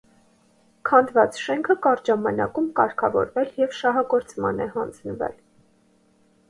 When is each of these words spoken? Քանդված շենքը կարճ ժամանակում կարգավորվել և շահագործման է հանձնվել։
Քանդված 0.89 1.37
շենքը 1.41 1.75
կարճ 1.83 2.09
ժամանակում 2.13 2.71
կարգավորվել 2.81 3.53
և 3.65 3.77
շահագործման 3.83 4.67
է 4.69 4.69
հանձնվել։ 4.79 5.39